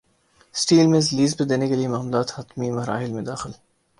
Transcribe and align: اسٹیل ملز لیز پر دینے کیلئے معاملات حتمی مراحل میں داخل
اسٹیل 0.55 0.87
ملز 0.87 1.07
لیز 1.13 1.31
پر 1.37 1.45
دینے 1.45 1.67
کیلئے 1.67 1.87
معاملات 1.87 2.31
حتمی 2.39 2.69
مراحل 2.71 3.11
میں 3.13 3.23
داخل 3.23 3.51